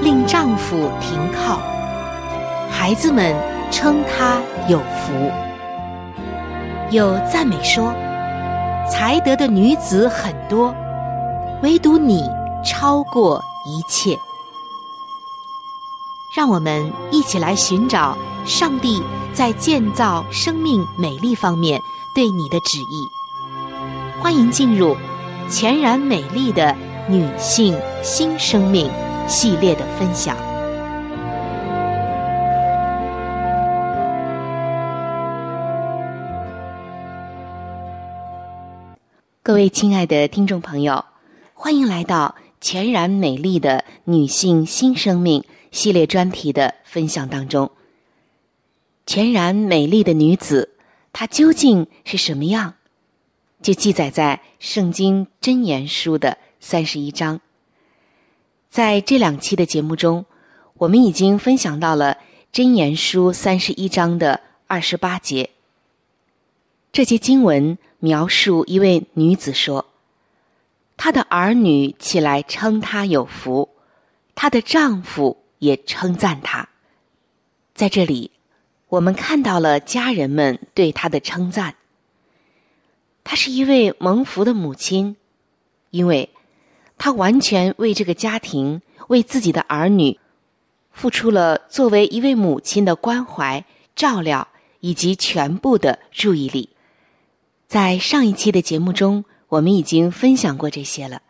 [0.00, 1.60] 令丈夫停靠，
[2.70, 3.34] 孩子们
[3.70, 5.30] 称她有福。
[6.90, 7.92] 有赞美说，
[8.88, 10.74] 才德的女子很多，
[11.62, 12.22] 唯独你
[12.64, 14.16] 超过一切。
[16.34, 19.02] 让我们一起来寻找上帝
[19.32, 21.80] 在建造生命美丽方面
[22.14, 23.08] 对你的旨意。
[24.20, 24.94] 欢迎进入
[25.50, 26.76] 全然美丽的
[27.08, 28.90] 女性新生命。
[29.28, 30.36] 系列的分享。
[39.42, 41.04] 各位亲爱的听众朋友，
[41.54, 47.70] 欢迎来到全然美丽的女性新生命系列专题的分享当中。
[49.06, 50.70] 全然美丽的女子，
[51.12, 52.74] 她究竟是什么样？
[53.62, 57.40] 就记载在《圣经真言书》的三十一章。
[58.70, 60.26] 在这两期的节目中，
[60.74, 62.18] 我们已经分享到了
[62.54, 65.50] 《箴言书》三十一章的二十八节。
[66.92, 69.86] 这节经文描述一位女子说
[70.98, 73.70] ：“她的儿女起来称她有福，
[74.34, 76.68] 她的丈夫也称赞她。”
[77.74, 78.30] 在这里，
[78.88, 81.76] 我们看到了家人们对她的称赞。
[83.24, 85.16] 她是一位蒙福的母亲，
[85.90, 86.28] 因为。
[86.98, 90.18] 她完全为这个家庭、为自己的儿女，
[90.90, 93.64] 付出了作为一位母亲的关怀、
[93.94, 94.48] 照料
[94.80, 96.70] 以及全部的注意力。
[97.68, 101.22] 在上一期的节目中，我们已经分享过这些了。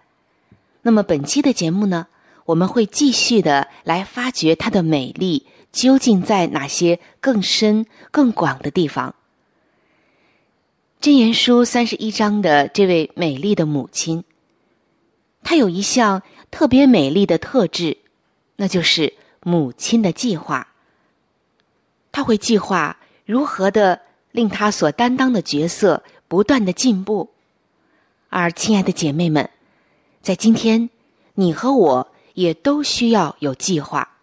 [0.82, 2.06] 那么本期的节目呢，
[2.44, 9.14] 我们会继续的来发掘她的美丽究竟在哪些更深、更广的地方。
[11.00, 14.24] 箴言书三十一章的这位美丽的母亲。
[15.48, 17.98] 她有一项特别美丽的特质，
[18.56, 19.14] 那就是
[19.44, 20.66] 母亲的计划。
[22.10, 24.00] 她会计划如何的
[24.32, 27.30] 令她所担当的角色不断的进步。
[28.28, 29.48] 而亲爱的姐妹们，
[30.20, 30.90] 在今天，
[31.34, 34.16] 你和我也都需要有计划。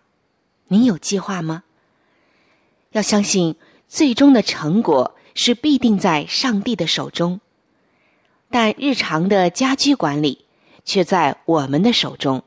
[0.67, 1.63] 你有计划吗？
[2.91, 3.55] 要相信，
[3.87, 7.39] 最终的成果是必定在上帝的手中。
[8.49, 10.42] 但日常的家居管理。
[10.85, 12.43] 却在我们的手中。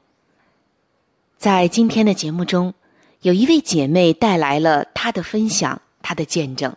[1.39, 2.75] 在今天的节目中，
[3.21, 6.75] 有一位姐妹带来了她的分享，她的见证。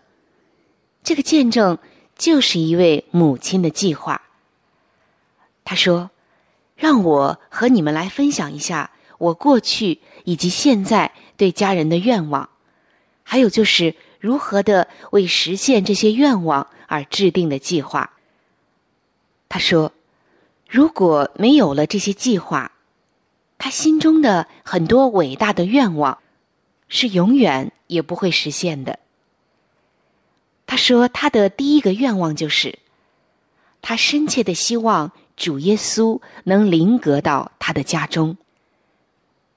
[1.03, 1.77] 这个见证
[2.17, 4.21] 就是一位母亲的计划。
[5.63, 6.11] 她说
[6.75, 12.49] ：“让我和你们来分享一下我过去以及现在对家人的愿望，
[13.23, 18.11] 还有就是如何的为实现这些愿望而制定的计划。”
[19.47, 19.91] 他说
[20.69, 22.71] ：“如果没有了这些计划，
[23.57, 26.19] 他心中的很多伟大的愿望
[26.87, 28.99] 是永远也不会实现的。”
[30.67, 32.77] 他说：“他的第一个愿望就是，
[33.81, 38.37] 他深切的希望主耶稣能临格到他的家中。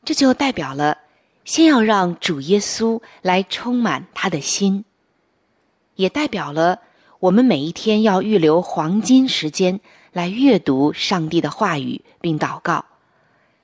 [0.05, 0.97] 这就代表了，
[1.45, 4.87] 先要让主耶稣来充满他的心，
[5.97, 6.81] 也代表了。”
[7.21, 9.79] 我们每一天要预留黄金时间
[10.13, 12.85] 来阅读上帝的话语，并祷告，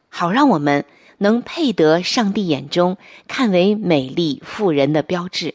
[0.08, 0.84] 好让我们
[1.18, 2.96] 能配得上帝眼中
[3.26, 5.54] 看为美丽富人的标志。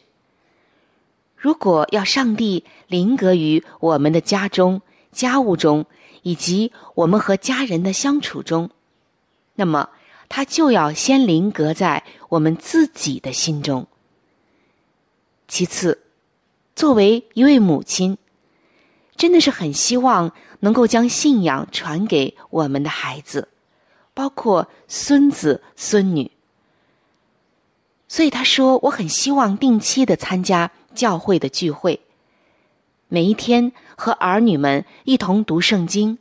[1.36, 4.80] 如果要上帝临格于我们的家中、
[5.12, 5.84] 家务中，
[6.22, 8.70] 以及我们和家人的相处中，
[9.54, 9.90] 那么
[10.28, 13.86] 他就要先临格在我们自己的心中。
[15.48, 16.00] 其次。
[16.76, 18.18] 作为一位母亲，
[19.14, 20.32] 真的是很希望
[20.64, 23.48] 能够将信仰传给我们的孩子，
[24.14, 26.30] 包括孙子孙女。
[28.08, 32.00] 所以他说，我很希望定期的参加教会的聚会，
[33.08, 36.16] 每一天和儿女们一同读圣经。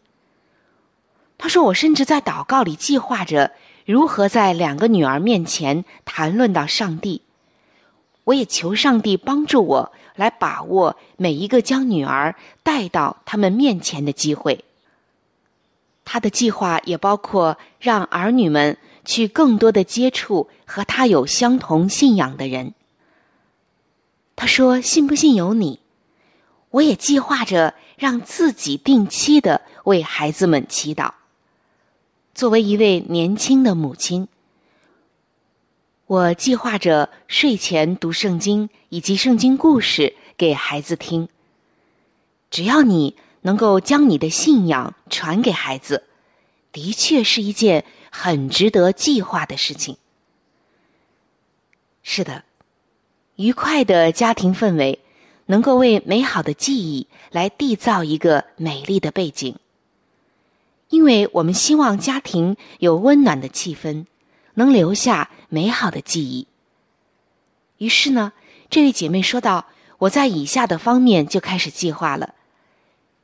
[1.37, 3.53] 他说，我甚至在祷告里计划着
[3.85, 7.21] 如何在两个女儿面前谈论到上帝。
[8.25, 9.93] 我也求上帝帮助我。
[10.15, 14.63] 来把握每一个将女儿带到他们面前的机会。
[16.05, 22.73] 他的计划也包括让儿女们去更多的接触和他有相同信仰的人。
[24.35, 25.79] 他说：“信不信由你。”
[26.71, 31.11] 我也计划着让自己定期的为孩子们祈祷。
[32.33, 34.27] 作为一位年轻的母亲。
[36.13, 41.27] 我计划着睡前读圣经以及圣经故事给孩子听。
[42.51, 46.03] 只要你能够将你的信仰传给孩子，
[46.71, 49.97] 的确是一件很值得计划的事情。
[52.03, 52.43] 是的，
[53.35, 54.99] 愉快的家庭氛围
[55.47, 59.55] 能够为美好的记忆来缔造一个美丽的背景，
[60.89, 64.05] 因为我们希望家庭有温暖的气氛。
[64.55, 66.47] 能留下美好的记忆。
[67.77, 68.33] 于是呢，
[68.69, 69.65] 这位姐妹说道
[69.97, 72.35] ：“我在以下的方面就开始计划了。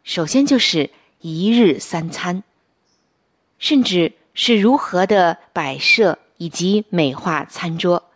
[0.04, 0.90] 首先就是
[1.22, 2.44] 一日三餐，
[3.58, 8.10] 甚至是如何的摆设以及美化餐桌。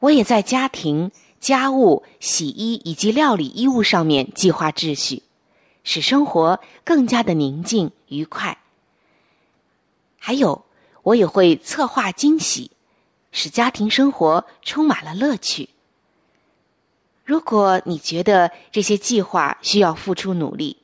[0.00, 1.10] 我也在家庭、
[1.40, 5.22] 家务、洗衣以及料理衣物上面计划秩序，
[5.82, 8.58] 使生活更加的宁静愉快。
[10.18, 10.64] 还有。”
[11.06, 12.72] 我也会策划惊喜，
[13.30, 15.68] 使家庭生活充满了乐趣。
[17.24, 20.78] 如果你觉得这些计划需要付出努力，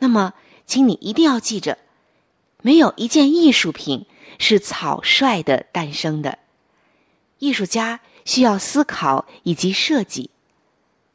[0.00, 0.34] 那么，
[0.66, 1.78] 请你一定要记着：
[2.62, 4.06] 没有一件艺术品
[4.40, 6.40] 是草率的诞生的。
[7.38, 10.30] 艺术家需要思考以及设计，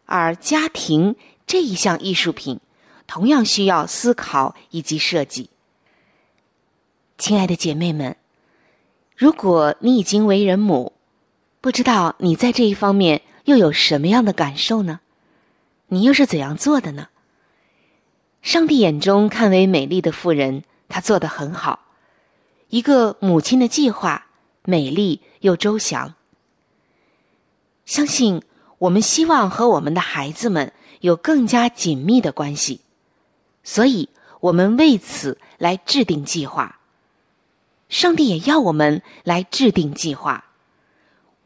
[0.05, 2.61] 而家庭这一项艺术品
[3.05, 5.49] 同样需要思考以及设计。
[7.23, 8.17] 亲爱的姐妹们，
[9.15, 10.91] 如果你已经为人母，
[11.61, 14.99] 不知道你在这一方面又有什么样的感受呢？
[15.87, 17.07] 你又是怎样做的呢？
[18.42, 21.85] 上帝眼中看为美丽的妇人，她做的很好。
[22.68, 24.25] 一个母亲的计划，
[24.65, 26.15] 美丽又周详。
[27.85, 28.42] 相信
[28.80, 32.81] 我们希望和我们的孩子们有更加紧密的关系，
[33.63, 34.09] 所以
[34.42, 36.81] 我们为此来制定计划。
[37.94, 40.45] 上帝也要我们来制定计划。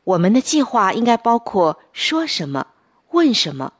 [0.06, 2.68] 我们的计划应该包括说什么、
[3.12, 3.74] 问什么、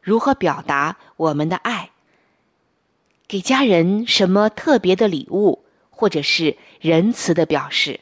[0.00, 1.90] 如何表达我们的爱、
[3.28, 8.00] 给家人什么特别的礼物，或者是仁慈的表示。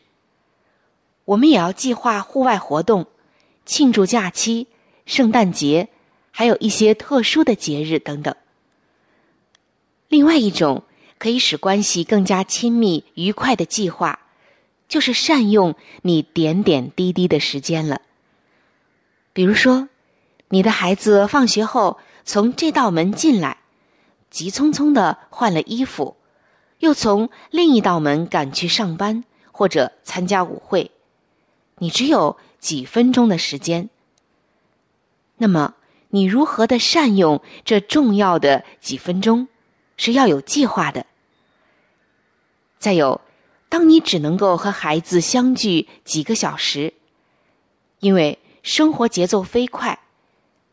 [1.24, 3.08] 我们也要计划户外活动、
[3.66, 4.68] 庆祝假期、
[5.04, 5.88] 圣诞节，
[6.30, 8.32] 还有一些特殊的节日等等。
[10.06, 10.84] 另外一种。
[11.22, 14.18] 可以使关系更加亲密、愉快的计划，
[14.88, 18.00] 就是善用你点点滴滴的时间了。
[19.32, 19.88] 比如说，
[20.48, 23.58] 你的孩子放学后从这道门进来，
[24.30, 26.16] 急匆匆的换了衣服，
[26.80, 30.90] 又从另一道门赶去上班或者参加舞会，
[31.78, 33.88] 你只有几分钟的时间。
[35.36, 35.74] 那么，
[36.08, 39.46] 你如何的善用这重要的几分钟，
[39.96, 41.06] 是要有计划的。
[42.82, 43.20] 再有，
[43.68, 46.94] 当你只能够和孩子相聚几个小时，
[48.00, 50.00] 因为生活节奏飞快，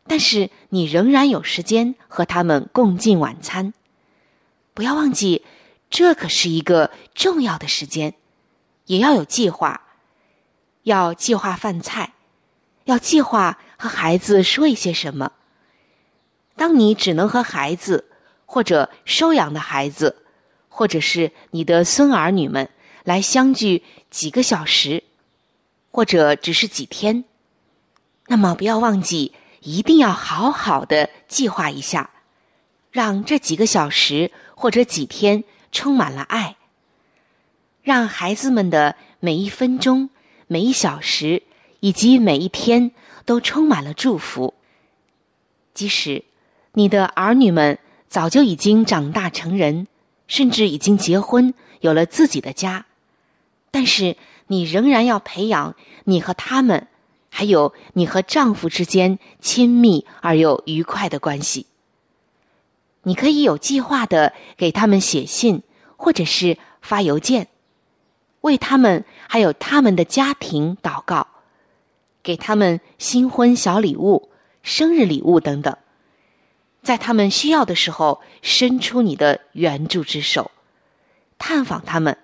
[0.07, 3.75] 但是你仍然有时间和他们共进晚餐，
[4.73, 5.45] 不要忘记，
[5.91, 8.15] 这可是一个重要的时间，
[8.85, 9.79] 也要有计划，
[10.81, 12.13] 要计划饭菜，
[12.85, 15.33] 要计划和孩子说一些什么。
[16.55, 18.09] 当你只能和孩子，
[18.47, 20.23] 或者收养的孩子，
[20.79, 22.69] 或者是你的孙儿女们
[23.03, 25.03] 来相聚几个小时，
[25.91, 27.25] 或者只是几天，
[28.27, 32.11] 那么不要忘记，一定要好好的计划一下，
[32.93, 35.43] 让这几个小时或者几天
[35.73, 36.55] 充满了爱，
[37.83, 40.09] 让孩子们的每一分钟、
[40.47, 41.43] 每一小时
[41.81, 42.91] 以及每一天
[43.25, 44.53] 都充满了祝福。
[45.73, 46.23] 即使
[46.71, 47.77] 你的儿女们。
[48.09, 49.85] 早就已经长大成人，
[50.29, 52.85] 甚至已经结婚，有了自己的家，
[53.71, 54.15] 但是
[54.47, 56.87] 你仍然要培养你和他们，
[57.29, 61.65] 还有你和丈夫之间亲密而又愉快的关系。
[63.03, 65.63] 你可以有计划的给他们写信，
[65.97, 67.47] 或者是发邮件，
[68.41, 71.27] 为他们还有他们的家庭祷告，
[72.21, 74.29] 给他们新婚小礼物、
[74.61, 75.75] 生日礼物等等。
[76.81, 80.51] 在他们需要的时候，伸出你的援助之手，
[81.37, 82.17] 探访他们。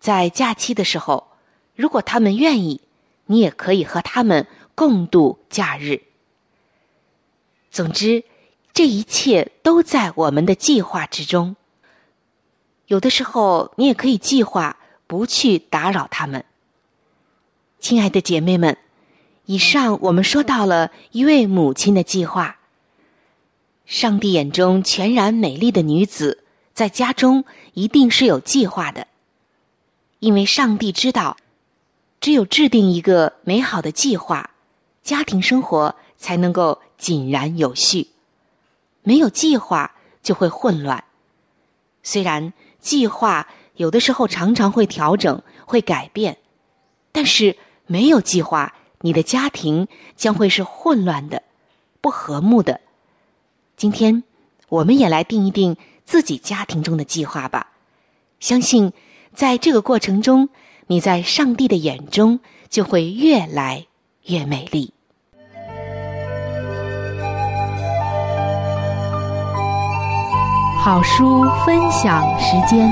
[0.00, 1.28] 在假期的时候，
[1.76, 2.80] 如果他们愿意，
[3.26, 6.02] 你也可以和他们共度假日。
[7.70, 8.24] 总之，
[8.74, 11.56] 这一切都在我们的计划之中。
[12.88, 14.76] 有的时候，你也可以计划
[15.06, 16.44] 不去打扰他们。
[17.78, 18.76] 亲爱的姐妹们，
[19.46, 22.58] 以上我们说到了一位母亲的计划。
[23.92, 27.44] 上帝眼中全然美丽的女子，在家中
[27.74, 29.06] 一定是有计划的，
[30.18, 31.36] 因为上帝知道，
[32.18, 34.48] 只有制定一个美好的计划，
[35.02, 38.08] 家庭生活才能够井然有序。
[39.02, 41.04] 没有计划就会混乱。
[42.02, 46.38] 虽然计划有的时候常常会调整、会改变，
[47.12, 51.42] 但是没有计划，你的家庭将会是混乱的、
[52.00, 52.80] 不和睦的。
[53.76, 54.22] 今天，
[54.68, 57.68] 我们也来定一定自己家庭中的计划吧。
[58.38, 58.92] 相信，
[59.34, 60.48] 在这个过程中，
[60.86, 63.86] 你在上帝的眼中就会越来
[64.26, 64.92] 越美丽。
[70.84, 72.90] 好书分享时间，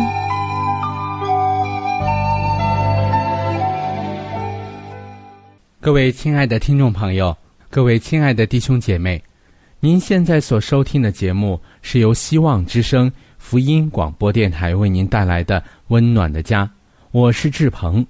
[5.81, 7.37] 各位亲爱的听众朋友，
[7.69, 9.21] 各位亲爱的弟兄姐妹。
[9.83, 15.59] 您现在所收听的节目是由希望之声福音广播电台为您带来的
[15.89, 16.67] 《温暖的家》，
[17.13, 18.05] 我是志鹏，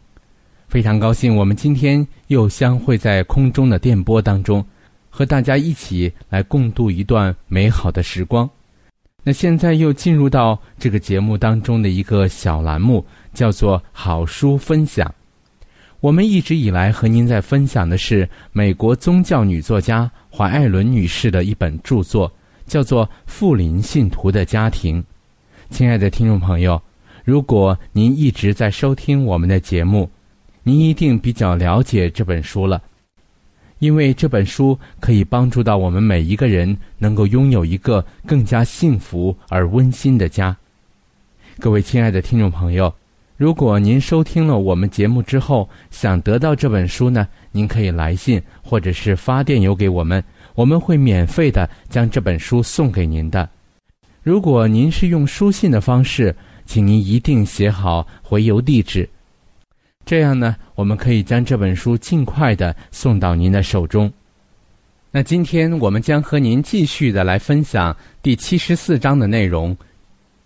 [0.66, 4.66] 非常高兴我们今天又相会在空中的电波当中，
[5.08, 8.50] 和大家一起来共度一段美好的时光。
[9.22, 15.14] 那现在又进入到这个节目当中的一个小栏目，叫做“好书分享”。
[16.00, 22.32] 我们一直以来和您在分享的是美国宗教女作家怀艾伦女士的一本著作，
[22.66, 25.02] 叫做《富林信徒的家庭》。
[25.68, 26.80] 亲爱的听众朋友，
[27.22, 30.10] 如果您一直在收听我们的节目，
[30.62, 32.82] 您一定比较了解这本书了，
[33.78, 40.56] 因为这本书可以帮助到我们每一个人能够拥有一个更加幸福而温馨的家。
[41.58, 42.90] 各位亲爱的听众朋友。
[43.40, 50.22] 如果您收听了我们节目之后想得到这本书呢，您可以来信或者是发电邮给我们，
[50.54, 53.48] 我们会免费的将这本书送给您的。
[54.22, 59.08] 如果您是用书信的方式，请您一定写好回邮地址，
[60.04, 64.12] 这样呢，我们可以将这本书尽快的送到您的手中。
[65.10, 69.74] 那今天我们将和您继续的来分享第七十四章的内容：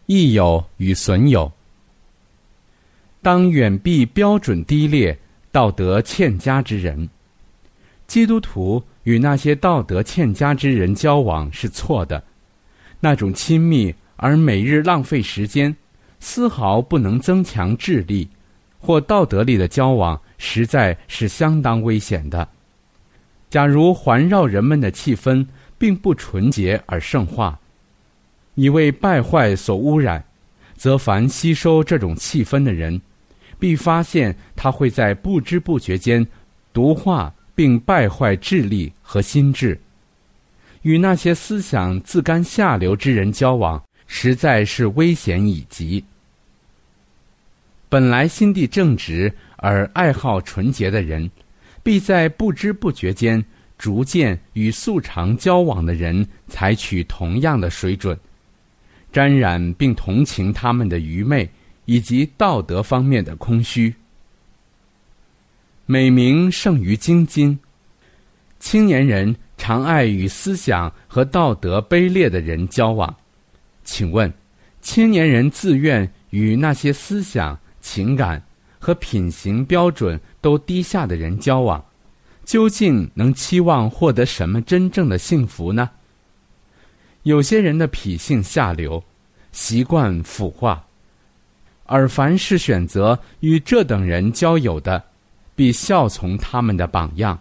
[0.07, 1.51] 益友与损友。
[3.25, 5.19] 当远避标准低劣、
[5.51, 7.09] 道德欠佳之人。
[8.07, 12.23] 基督徒与那些道德欠佳之人交往是错的，
[13.01, 15.75] 那种亲密而每日浪费时间、
[16.21, 18.29] 丝毫不能增强智力
[18.79, 22.47] 或道德力的交往，实在是相当危险的。
[23.49, 25.47] 假如环绕人们的气氛
[25.79, 27.59] 并不纯洁而圣化，
[28.55, 30.23] 已为败坏所污染，
[30.77, 33.01] 则凡吸收这种气氛的人。
[33.65, 36.27] 必发现他会在不知不觉间
[36.75, 39.81] 毒化并败坏智力和心智。
[40.83, 46.05] 与那些思想自甘下流之人交往，实在是危险已极。
[47.89, 51.31] 本来心地正直而爱好纯洁的人，
[51.83, 53.43] 必在不知不觉间
[53.79, 58.15] 逐渐与素常交往的人采取同样的水准。
[59.11, 61.49] 沾染并同情他们的愚昧
[61.85, 63.95] 以及道德方面的空虚。
[65.87, 67.59] 美名胜于精金，
[68.59, 73.15] 青年人常爱与思想和道德卑劣的人交往。
[73.85, 74.33] 请问，
[74.81, 78.43] 青年人自愿与那些思想、情感
[78.79, 81.85] 和品行标准都低下的人交往，
[82.45, 85.91] 究竟能期望获得什么真正的幸福呢？
[87.25, 89.03] 有些人的脾性下流，
[89.53, 90.87] 习惯腐化，
[91.87, 95.03] 而凡是选择与这等人交友的，
[95.55, 97.39] 必效从他们的榜样。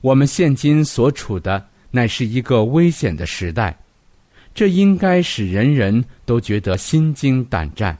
[0.00, 3.76] 我们现今所处的乃是一个危险的时代。
[4.52, 7.96] 这应该使人人都觉得心惊胆战。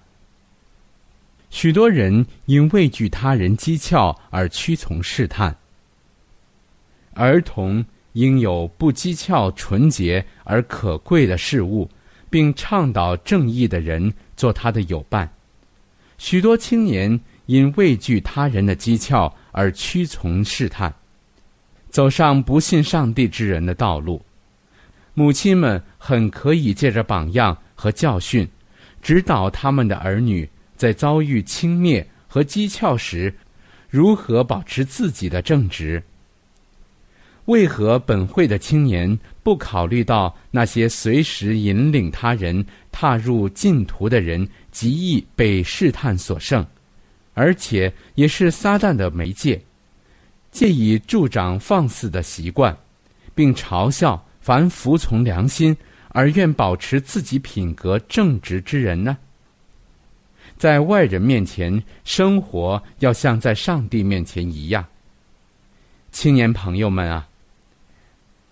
[1.49, 5.57] 许多人因畏惧他人讥诮而屈从试探。
[7.15, 11.89] 儿童应有不讥诮、纯洁而可贵的事物，
[12.29, 15.31] 并倡导正义的人做他的友伴。
[16.21, 20.95] 许多青年因畏惧他人的讥诮而屈从试探，
[21.89, 24.21] 走上不信上帝之人的道路。
[25.15, 28.47] 母亲们很可以借着榜样和教训，
[29.01, 30.47] 指导他们的儿女
[30.77, 33.35] 在遭遇轻蔑和讥诮时，
[33.89, 36.03] 如何保持自己的正直。
[37.47, 46.67] 为何本会的青年不考虑到那些随时引领他人踏入禁途的人极易被试探所胜，
[47.35, 49.61] 而且也是撒旦的媒介，
[50.51, 52.77] 借以助长放肆的习惯，
[53.35, 54.25] 并嘲笑？
[54.41, 55.77] 凡服从良心
[56.09, 59.19] 而愿保持自己品格正直之人呢，
[60.57, 64.83] 在外人面前生活要像在上帝面前一样。
[66.11, 67.29] 青年朋友们啊，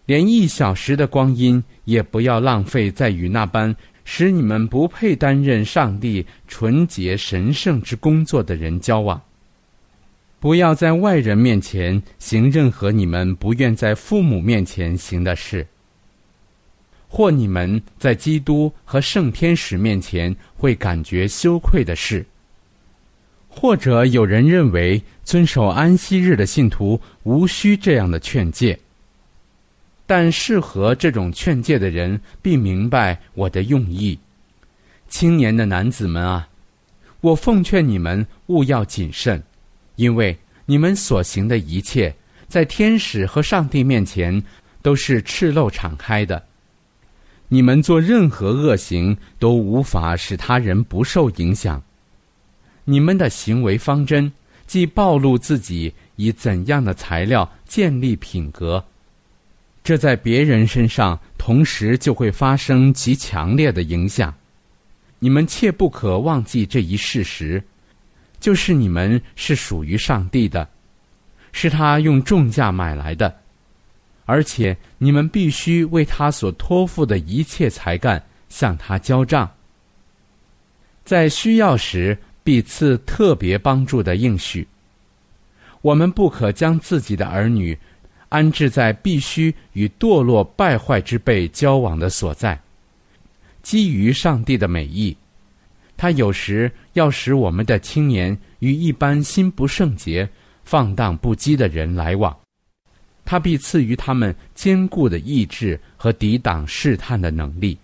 [0.04, 3.74] 连一小时的光阴也不要浪费在与那般
[4.10, 9.20] 使你们不配担任上帝纯洁神圣之工作的人交往。
[10.40, 15.66] 不要在外人面前行任何你们不愿在父母面前行的事。
[17.06, 22.24] 或你们在基督和圣天使面前会感觉羞愧的事，
[23.46, 28.78] 或者有人认为遵守安息日的信徒无需这样的劝诫，
[30.08, 34.18] 但适合这种劝诫的人必明白我的用意。
[35.06, 36.48] 青年的男子们啊，
[37.20, 39.42] 我奉劝你们务要谨慎，
[39.96, 42.14] 因为你们所行的一切，
[42.48, 44.42] 在天使和上帝面前
[44.80, 46.42] 都是赤露敞开的。
[47.48, 51.82] 你们做任何恶行都无法使他人不受影响。
[52.84, 54.32] 你们的行为方针
[54.66, 58.82] 既暴露自己以怎样的材料建立品格，
[59.88, 64.34] 这在别人身上同时就会发生极强烈的影响。
[65.18, 67.64] 你们切不可忘记这一事实，
[68.38, 70.68] 就是你们是属于上帝的，
[71.52, 73.34] 是他用重价买来的。
[74.26, 79.50] 而且你们必须为他所托付的一切才干向他交账，
[81.02, 84.68] 在需要时必赐特别帮助的应许。
[85.80, 87.78] 我们不可将自己的儿女
[88.28, 92.58] 安置在必须与堕落败坏之辈交往的所在。
[93.62, 95.16] 基于上帝的美意，
[95.96, 100.28] 他有时要使我们的青年与一般心不圣洁、
[100.64, 102.36] 放荡不羁的人来往。
[103.24, 107.76] 他必赐予他们坚固的意志和抵挡试探的能力，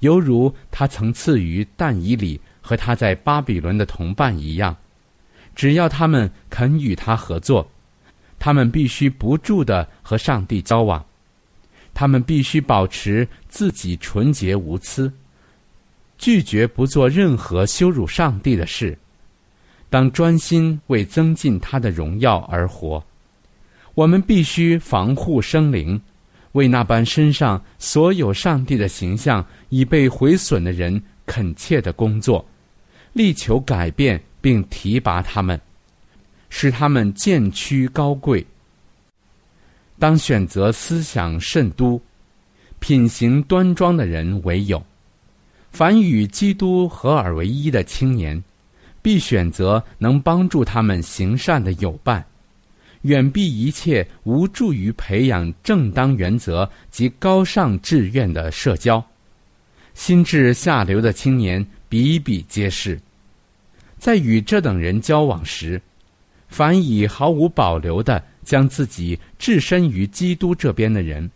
[0.00, 4.74] 犹如他曾赐予但以里和他在巴比伦的同伴一样。
[5.54, 7.70] 只要他们肯与他合作，
[8.44, 11.06] 他们必须不住的和上帝交往，
[11.94, 15.12] 他们必须保持自己纯洁无私，
[16.18, 18.98] 拒绝不做任何羞辱上帝的事，
[19.88, 23.00] 当专心为增进他的荣耀而活。
[23.94, 26.02] 我们必须防护生灵，
[26.50, 32.44] 为那般身上所有上帝的形象已被毁损的人恳切的工作，
[33.12, 35.60] 力求改变并提拔他们，
[36.54, 38.46] 使他们渐趋高贵。
[39.98, 41.98] 当选择思想慎都、
[42.78, 44.84] 品行端庄的人为友，
[45.70, 48.40] 凡与基督合而为一的青年，
[49.00, 52.22] 必选择能帮助他们行善的友伴。
[53.00, 59.02] 远避一切无助于培养正当原则及高尚志愿的社交，
[59.94, 63.00] 心智下流的青年比比皆是。
[63.98, 65.80] 在与这等人交往时，
[66.52, 71.28] 凡以毫无保留的将自己置身于基督这边的人，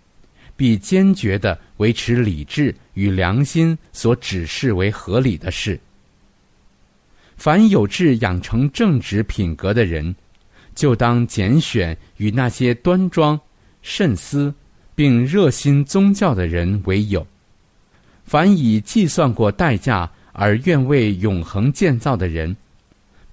[0.57, 5.81] 必坚决地维持理智与良心所指示为合理的事。
[7.35, 10.15] 凡有志养成正直品格的人，
[10.75, 13.41] 就当拣选与那些端庄、
[13.81, 14.55] 慎思，
[14.95, 17.27] 并热心宗教的人为友。
[18.25, 22.55] 凡以计算过代价而愿为永恒建造的人，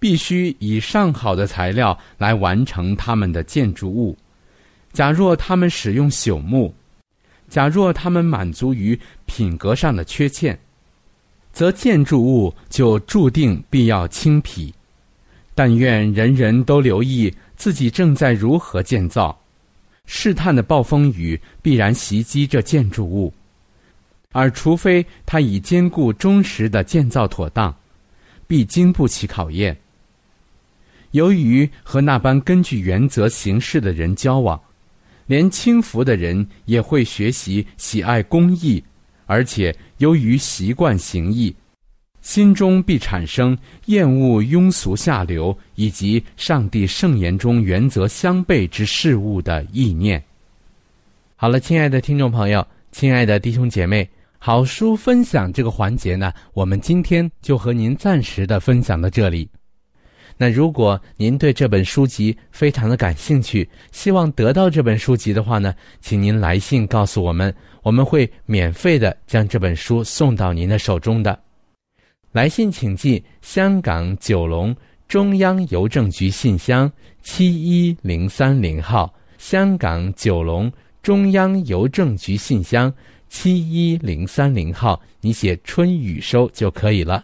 [0.03, 4.17] 必须以上好的材料来完成他们的建筑物。
[4.91, 6.75] 假若他们使用朽木，
[7.47, 10.59] 假若他们满足于品格上的缺陷。
[11.53, 14.73] 则建筑物就注定必要轻疲。
[15.55, 19.39] 但愿人人都留意自己正在如何建造。
[20.05, 23.33] 试探的暴风雨必然袭击这建筑物，
[24.33, 27.73] 而除非它已坚固忠实的建造妥当，
[28.45, 29.77] 必经不起考验。
[31.13, 34.59] 由于和那般根据原则行事的人交往，
[35.25, 38.83] 连轻浮的人也会学习喜爱公义。
[39.25, 41.55] 而且由于习惯行义，
[42.21, 50.21] 心中必产生厌恶庸俗下流以及上帝圣言中原则相悖之事物的意念。
[51.35, 54.07] 好了，亲爱的听众朋友，亲爱的弟兄姐妹，
[54.39, 59.47] 好书分享这个环节呢，我们今天就和您暂时的分享到这里。
[60.37, 71.39] 那如果您对这本书籍非常的感兴趣，希望得到这本书籍的话呢，请您来信告诉我们，我们会免费的将这本书送到您的手中的。
[72.31, 74.75] 来信请寄香港九龙
[75.07, 76.91] 中央邮政局信箱
[77.21, 80.71] 七一零三零号，香港九龙
[81.03, 82.91] 中央邮政局信箱
[83.29, 87.23] 七一零三零号，你写“春雨收”就可以了。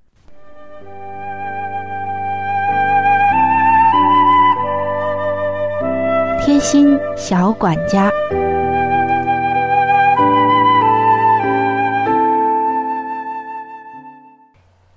[6.51, 8.11] 贴心小管家，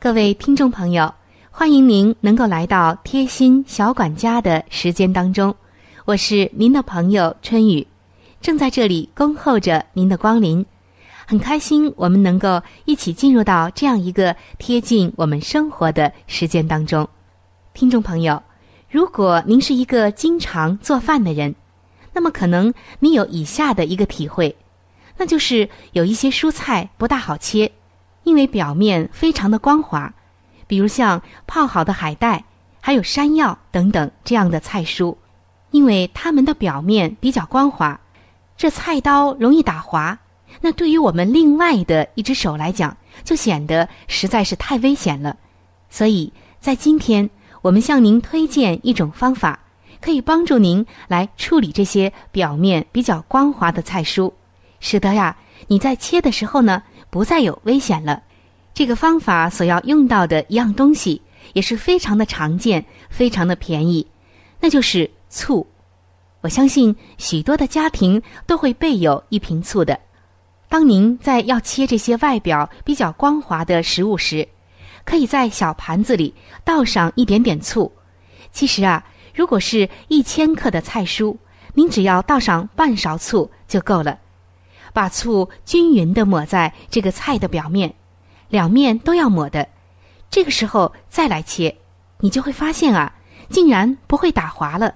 [0.00, 1.14] 各位听众朋友，
[1.52, 5.54] 欢迎您能够来到贴心小管家的时间当中，
[6.04, 7.86] 我是您的朋友春雨，
[8.40, 10.66] 正在这里恭候着您的光临，
[11.24, 17.08] 很开心我们能够一起进入到这样一个贴近我们生活的时间当中，
[17.72, 18.42] 听众朋友。
[18.94, 21.56] 如果您是一个经常做饭的人，
[22.12, 24.54] 那么可能你有以下的一个体会，
[25.16, 27.72] 那就是有一些蔬菜不大好切，
[28.22, 30.14] 因为表面非常的光滑，
[30.68, 32.44] 比如像泡好的海带，
[32.80, 35.16] 还有山药等等这样的菜蔬，
[35.72, 37.98] 因为它们的表面比较光滑，
[38.56, 40.16] 这菜刀容易打滑，
[40.60, 45.36] 那对于我们另外的一只手来讲，就显得实在是太危险了，
[45.90, 47.28] 所以在今天。
[47.64, 49.58] 我们向您推荐一种方法，
[49.98, 54.30] 可以帮助您来处理这些表面比较光滑的菜蔬，
[54.80, 55.34] 使得呀
[55.66, 58.22] 你在切的时候呢不再有危险了。
[58.74, 61.22] 这个方法所要用到的一样东西
[61.54, 64.06] 也是非常的常见，非常的便宜，
[64.60, 65.66] 那就是醋。
[66.42, 69.98] 我相信许多的家庭都会备有一瓶醋的。
[70.68, 74.46] 当您在要切这些外表比较光滑的食物时，
[75.04, 77.92] 可以在小盘子里倒上一点点醋。
[78.52, 81.36] 其实啊，如果是一千克的菜蔬，
[81.74, 84.18] 您只要倒上半勺醋就够了。
[84.92, 87.92] 把醋均匀的抹在这个菜的表面，
[88.48, 89.66] 两面都要抹的。
[90.30, 91.76] 这个时候再来切，
[92.20, 93.12] 你就会发现啊，
[93.50, 94.94] 竟然不会打滑了。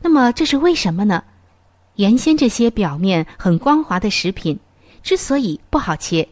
[0.00, 1.22] 那么这是为什么呢？
[1.96, 4.58] 原先这些表面很光滑的食品，
[5.02, 6.26] 之所以不好切。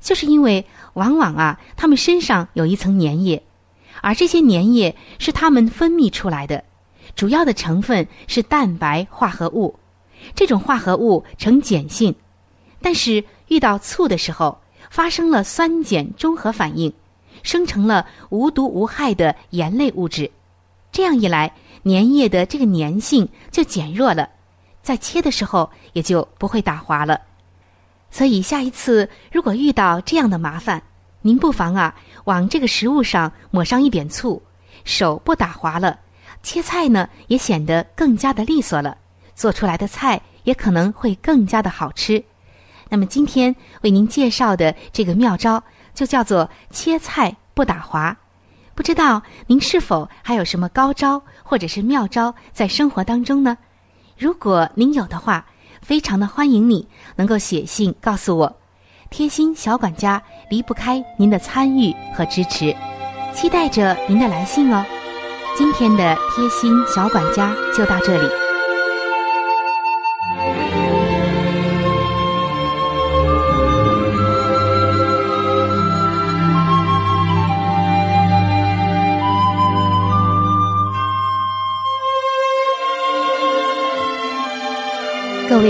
[0.00, 3.42] 就是因为往往啊，它们身上有一层粘液，
[4.00, 6.64] 而这些粘液是它们分泌出来的，
[7.14, 9.78] 主要的成分是蛋白化合物。
[10.34, 12.14] 这种化合物呈碱性，
[12.82, 16.92] 但是遇到醋的时候，发生了酸碱中和反应，
[17.42, 20.30] 生成了无毒无害的盐类物质。
[20.92, 24.28] 这样一来，粘液的这个粘性就减弱了，
[24.82, 27.20] 在切的时候也就不会打滑了。
[28.10, 30.82] 所以下一次如果遇到这样的麻烦，
[31.22, 31.94] 您不妨啊
[32.24, 34.42] 往这个食物上抹上一点醋，
[34.84, 36.00] 手不打滑了，
[36.42, 38.96] 切菜呢也显得更加的利索了，
[39.34, 42.24] 做出来的菜也可能会更加的好吃。
[42.88, 45.62] 那么今天为您介绍的这个妙招
[45.94, 48.16] 就叫做切菜不打滑，
[48.74, 53.56] 不知道您是否还有什么高招或者是妙招在生活当中呢？
[54.18, 55.46] 如果您有的话，
[55.90, 58.56] 非常的欢迎你能够写信告诉我。
[59.10, 62.72] 贴心小管家离不开您的参与和支持，
[63.34, 64.86] 期待着您的来信哦。
[65.56, 68.49] 今天的贴心小管家就到这里。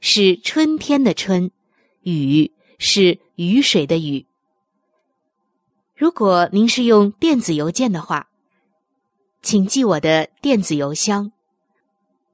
[0.00, 1.50] 是春天的春，
[2.02, 4.26] 雨是雨水的雨。
[5.94, 8.28] 如果您是用电子邮件的话，
[9.42, 11.32] 请记我的电子邮箱。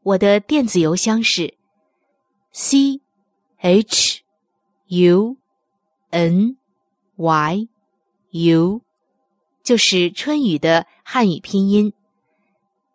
[0.02, 1.54] 我的电子邮箱是
[2.50, 3.00] c
[3.56, 4.22] h
[4.88, 5.36] u
[6.10, 6.56] n
[7.16, 7.68] y
[8.30, 8.82] u，
[9.62, 11.92] 就是春雨的汉语拼音。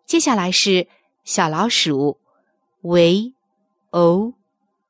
[0.06, 0.88] 接下来是
[1.24, 2.20] 小老鼠
[2.82, 3.34] v
[3.92, 4.34] o。